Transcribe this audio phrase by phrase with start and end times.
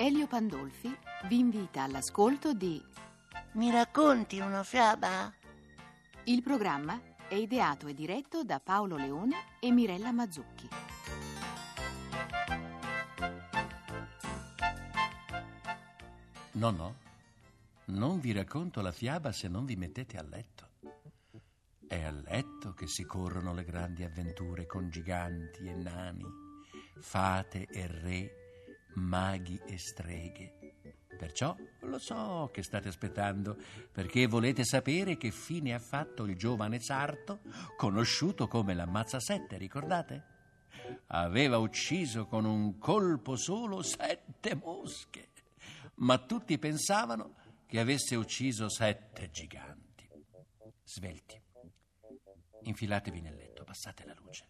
[0.00, 2.80] Elio Pandolfi vi invita all'ascolto di
[3.54, 5.34] Mi racconti una fiaba?
[6.22, 10.68] Il programma è ideato e diretto da Paolo Leone e Mirella Mazzucchi.
[16.52, 16.94] No, no,
[17.86, 20.68] non vi racconto la fiaba se non vi mettete a letto.
[21.88, 26.24] È a letto che si corrono le grandi avventure con giganti e nani,
[27.00, 28.47] fate e re,
[28.98, 30.58] maghi e streghe.
[31.18, 33.56] Perciò lo so che state aspettando,
[33.90, 37.40] perché volete sapere che fine ha fatto il giovane sarto,
[37.76, 40.36] conosciuto come l'ammazzasette, ricordate?
[41.08, 45.30] Aveva ucciso con un colpo solo sette mosche,
[45.96, 47.34] ma tutti pensavano
[47.66, 50.08] che avesse ucciso sette giganti.
[50.84, 51.42] Svelti,
[52.62, 54.46] infilatevi nel letto, passate la luce.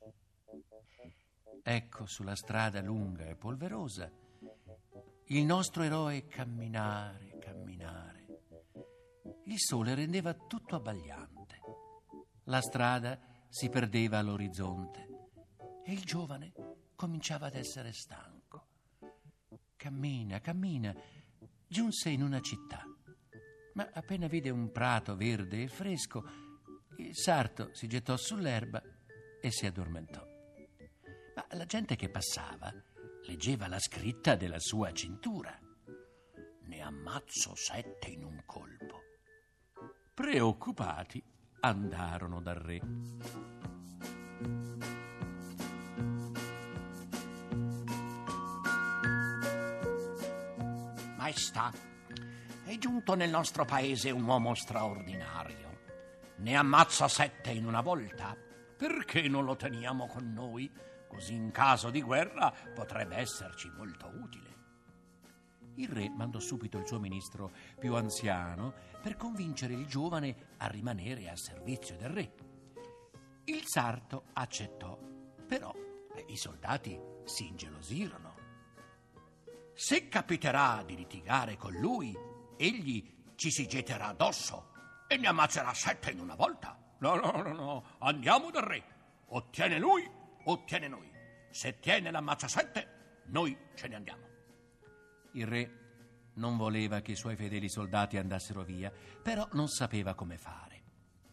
[1.63, 4.11] Ecco sulla strada lunga e polverosa
[5.31, 8.27] il nostro eroe camminare, camminare.
[9.45, 11.61] Il sole rendeva tutto abbagliante.
[12.45, 13.19] La strada
[13.49, 15.07] si perdeva all'orizzonte
[15.85, 16.53] e il giovane
[16.95, 18.69] cominciava ad essere stanco.
[19.77, 20.95] Cammina, cammina,
[21.67, 22.83] giunse in una città.
[23.75, 26.25] Ma appena vide un prato verde e fresco,
[26.97, 28.83] il sarto si gettò sull'erba
[29.43, 30.27] e si addormentò.
[31.35, 32.73] Ma la gente che passava
[33.29, 35.55] leggeva la scritta della sua cintura.
[36.63, 39.03] Ne ammazzo sette in un colpo.
[40.15, 41.23] Preoccupati
[41.61, 42.81] andarono dal re.
[51.19, 51.71] Maestà,
[52.65, 55.81] è giunto nel nostro paese un uomo straordinario.
[56.37, 58.35] Ne ammazza sette in una volta.
[58.75, 60.73] Perché non lo teniamo con noi?
[61.09, 64.57] Così in caso di guerra potrebbe esserci molto utile.
[65.77, 71.29] Il re mandò subito il suo ministro più anziano per convincere il giovane a rimanere
[71.29, 72.35] al servizio del re.
[73.45, 74.99] Il sarto accettò,
[75.47, 75.73] però
[76.15, 78.35] eh, i soldati si ingelosirono.
[79.73, 82.13] Se capiterà di litigare con lui,
[82.57, 84.73] egli ci si getterà addosso
[85.07, 86.77] e ne ammazzerà sette in una volta.
[86.99, 88.85] No, no, no, no, andiamo dal re.
[89.27, 90.11] Ottiene lui,
[90.51, 91.11] ottiene noi.
[91.51, 94.27] Se tiene l'ammazza sette, noi ce ne andiamo.
[95.33, 95.87] Il re
[96.35, 98.93] non voleva che i suoi fedeli soldati andassero via,
[99.23, 100.83] però non sapeva come fare.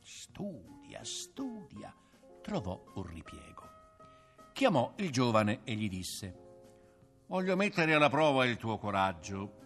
[0.01, 1.93] Studia, studia,
[2.41, 3.63] trovò un ripiego.
[4.53, 6.43] Chiamò il giovane e gli disse:
[7.27, 9.63] Voglio mettere alla prova il tuo coraggio.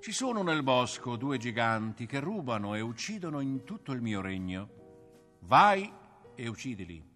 [0.00, 5.38] Ci sono nel bosco due giganti che rubano e uccidono in tutto il mio regno.
[5.40, 5.92] Vai
[6.34, 7.09] e uccidili.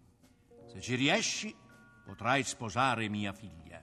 [0.75, 1.55] Se ci riesci,
[2.05, 3.81] potrai sposare mia figlia.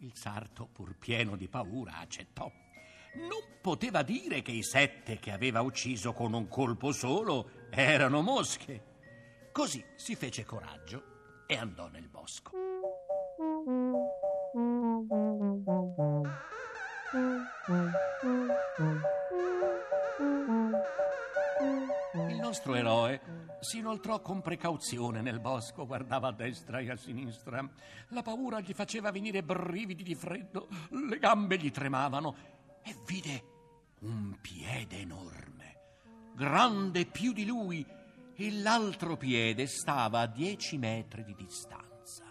[0.00, 2.52] Il sarto, pur pieno di paura, accettò.
[3.14, 9.48] Non poteva dire che i sette che aveva ucciso con un colpo solo erano mosche.
[9.52, 12.50] Così si fece coraggio e andò nel bosco.
[22.28, 27.66] Il nostro eroe si inoltrò con precauzione nel bosco, guardava a destra e a sinistra.
[28.08, 32.34] La paura gli faceva venire brividi di freddo, le gambe gli tremavano
[32.82, 33.44] e vide
[34.00, 35.76] un piede enorme,
[36.34, 37.86] grande più di lui,
[38.34, 42.24] e l'altro piede stava a dieci metri di distanza.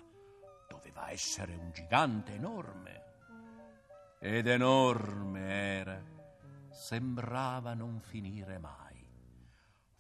[0.68, 3.04] Doveva essere un gigante enorme.
[4.20, 6.04] Ed enorme era,
[6.72, 8.89] sembrava non finire mai.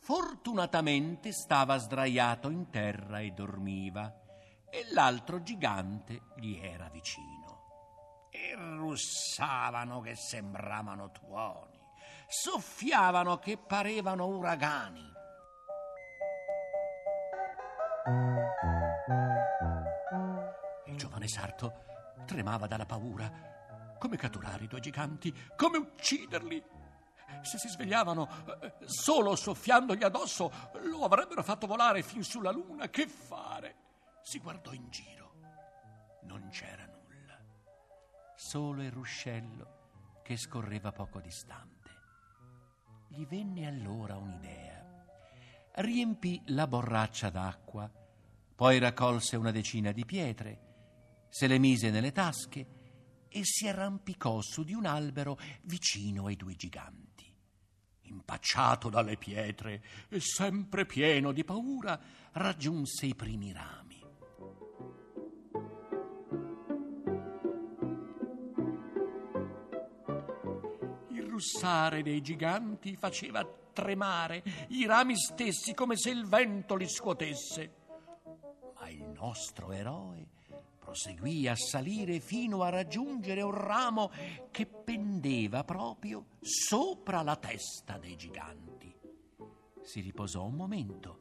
[0.09, 4.11] Fortunatamente stava sdraiato in terra e dormiva,
[4.67, 8.27] e l'altro gigante gli era vicino.
[8.31, 11.79] E russavano che sembravano tuoni,
[12.25, 15.13] soffiavano che parevano uragani.
[20.87, 21.83] Il giovane sarto
[22.25, 23.31] tremava dalla paura.
[23.99, 25.31] Come catturare i due giganti?
[25.55, 26.78] Come ucciderli?
[27.41, 28.27] Se si svegliavano
[28.61, 30.51] eh, solo soffiandogli addosso,
[30.83, 32.89] lo avrebbero fatto volare fin sulla luna.
[32.89, 33.75] Che fare?
[34.21, 35.33] Si guardò in giro.
[36.23, 37.39] Non c'era nulla.
[38.35, 41.89] Solo il ruscello che scorreva poco distante.
[43.07, 44.85] Gli venne allora un'idea.
[45.71, 47.89] Riempì la borraccia d'acqua,
[48.55, 50.67] poi raccolse una decina di pietre,
[51.29, 52.78] se le mise nelle tasche
[53.29, 57.07] e si arrampicò su di un albero vicino ai due giganti.
[58.09, 61.99] impacciato dalle pietre e sempre pieno di paura,
[62.31, 64.03] raggiunse i primi rami.
[71.09, 77.73] Il russare dei giganti faceva tremare i rami stessi come se il vento li scuotesse.
[78.73, 80.37] Ma il nostro eroe
[80.89, 84.11] proseguì a salire fino a raggiungere un ramo
[84.49, 88.91] che pendeva proprio sopra la testa dei giganti.
[89.83, 91.19] Si riposò un momento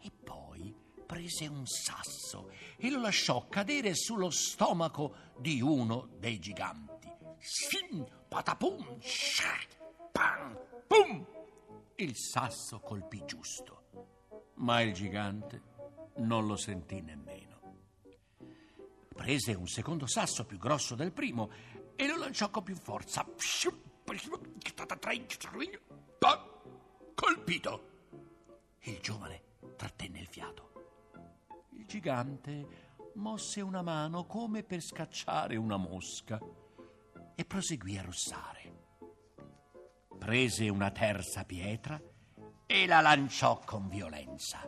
[0.00, 0.72] e poi
[1.04, 7.10] prese un sasso e lo lasciò cadere sullo stomaco di uno dei giganti.
[7.36, 9.76] Sfin, patapum, shat,
[10.12, 11.26] pam, pum!
[11.96, 15.62] Il sasso colpì giusto, ma il gigante
[16.18, 17.39] non lo sentì nemmeno.
[19.20, 21.50] Prese un secondo sasso più grosso del primo
[21.94, 23.22] e lo lanciò con più forza.
[27.14, 27.88] Colpito!
[28.78, 29.42] Il giovane
[29.76, 30.72] trattenne il fiato.
[31.76, 32.66] Il gigante
[33.16, 36.40] mosse una mano come per scacciare una mosca
[37.34, 38.72] e proseguì a russare.
[40.18, 42.00] Prese una terza pietra
[42.64, 44.60] e la lanciò con violenza.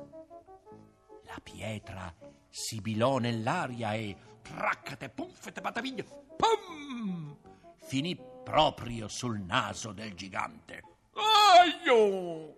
[1.24, 2.14] La pietra
[2.52, 7.36] sibilò nell'aria e traccate, pumfete, pataviglia, pum!
[7.78, 8.14] Finì
[8.44, 10.82] proprio sul naso del gigante.
[11.14, 12.56] Aio!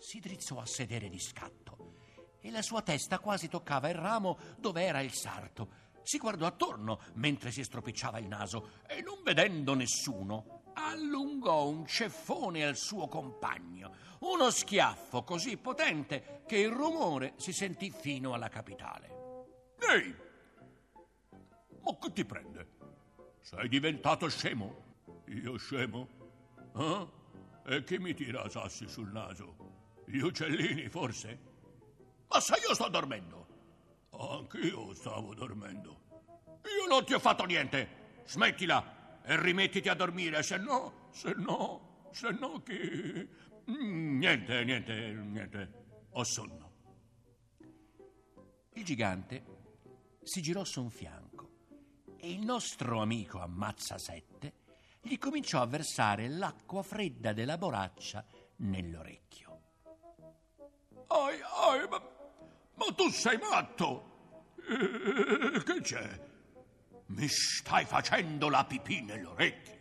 [0.00, 1.94] Si drizzò a sedere di scatto
[2.40, 5.86] e la sua testa quasi toccava il ramo dove era il sarto.
[6.02, 10.57] Si guardò attorno mentre si stropicciava il naso e non vedendo nessuno
[10.98, 17.90] allungò un ceffone al suo compagno, uno schiaffo così potente che il rumore si sentì
[17.90, 19.76] fino alla capitale.
[19.78, 20.14] Ehi!
[21.80, 22.76] Ma che ti prende?
[23.40, 24.86] Sei diventato scemo?
[25.26, 26.08] Io scemo?
[26.76, 27.08] Eh?
[27.66, 30.02] E chi mi tira sassi sul naso?
[30.04, 31.38] Gli uccellini, forse?
[32.28, 33.46] Ma se io sto dormendo?
[34.10, 36.00] Anch'io stavo dormendo.
[36.64, 38.22] Io non ti ho fatto niente.
[38.24, 38.97] Smettila
[39.28, 43.28] e rimettiti a dormire, se no, se no, se no che...
[43.66, 45.72] Niente, niente, niente.
[46.12, 46.72] Ho sonno.
[48.72, 49.44] Il gigante
[50.22, 51.50] si girò su un fianco
[52.16, 54.54] e il nostro amico Ammazza Sette
[55.02, 58.24] gli cominciò a versare l'acqua fredda della boraccia
[58.56, 59.60] nell'orecchio.
[61.08, 62.02] Ai, ai, ma,
[62.76, 64.54] ma tu sei matto!
[64.56, 66.27] Eh, che c'è?
[67.08, 69.76] Mi stai facendo la pipì nell'orecchio?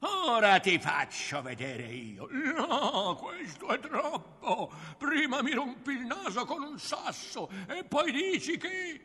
[0.00, 2.28] Ora ti faccio vedere io.
[2.30, 4.72] No, questo è troppo.
[4.98, 9.00] Prima mi rompi il naso con un sasso e poi dici che...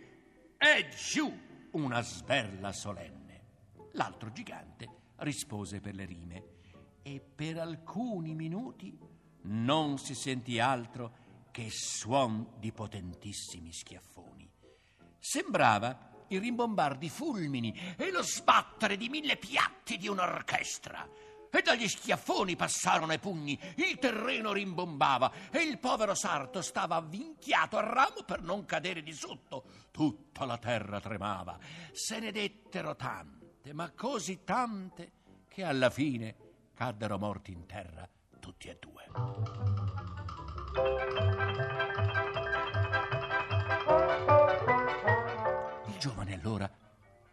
[0.58, 1.32] E giù
[1.72, 3.44] una sberla solenne.
[3.94, 6.44] L'altro gigante rispose per le rime
[7.04, 8.98] e per alcuni minuti
[9.44, 14.52] non si sentì altro che suon di potentissimi schiaffoni.
[15.20, 21.08] Sembrava il rimbombar di fulmini e lo sbattere di mille piatti di un'orchestra.
[21.50, 27.78] E dagli schiaffoni passarono i pugni, il terreno rimbombava e il povero sarto stava avvinchiato
[27.78, 29.64] al ramo per non cadere di sotto.
[29.90, 31.58] Tutta la terra tremava.
[31.94, 35.12] Se ne dettero tante, ma così tante,
[35.48, 36.36] che alla fine
[36.76, 38.08] caddero morti in terra
[38.40, 39.06] tutti e due.
[46.08, 46.72] Giovane allora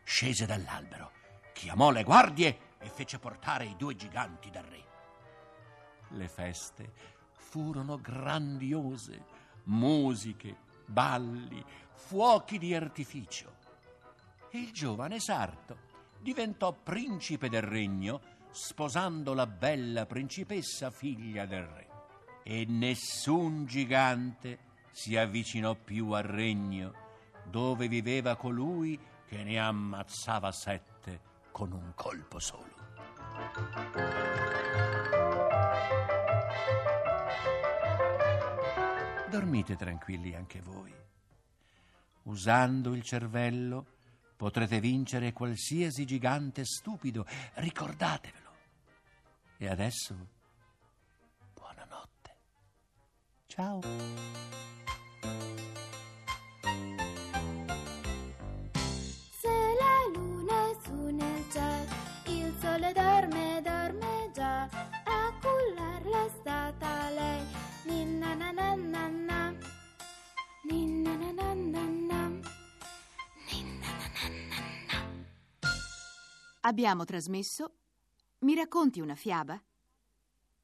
[0.03, 1.13] scese dall'albero,
[1.53, 4.85] chiamò le guardie e fece portare i due giganti dal re.
[6.09, 6.93] Le feste
[7.33, 9.25] furono grandiose,
[9.65, 13.63] musiche, balli, fuochi di artificio.
[14.51, 15.79] Il giovane sarto
[16.21, 21.89] diventò principe del regno sposando la bella principessa figlia del re
[22.43, 24.59] e nessun gigante
[24.91, 27.03] si avvicinò più al regno
[27.45, 31.21] dove viveva colui che ne ammazzava sette
[31.51, 32.73] con un colpo solo.
[39.31, 40.95] Dormite tranquilli anche voi.
[42.25, 43.87] Usando il cervello
[44.37, 48.53] potrete vincere qualsiasi gigante stupido, ricordatevelo.
[49.57, 50.35] E adesso
[53.55, 53.81] Ciao.
[62.75, 64.63] Sole dorme, dorme già.
[64.65, 67.47] A cullarla è stata lei.
[67.85, 69.55] Ninna na na na na.
[70.65, 72.41] Ninna na na na na.
[73.49, 75.69] Ninna na na na na.
[76.63, 77.75] Abbiamo trasmesso
[78.41, 79.61] Mi racconti una fiaba?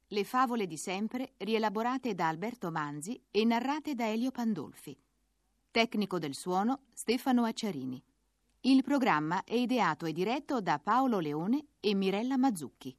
[0.07, 4.99] Le favole di sempre, rielaborate da Alberto Manzi e narrate da Elio Pandolfi.
[5.71, 8.03] Tecnico del suono Stefano Acciarini.
[8.63, 12.95] Il programma è ideato e diretto da Paolo Leone e Mirella Mazzucchi.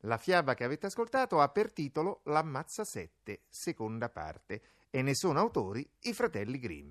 [0.00, 5.38] La fiaba che avete ascoltato ha per titolo L'ammazza 7, seconda parte, e ne sono
[5.38, 6.90] autori i fratelli Grimm.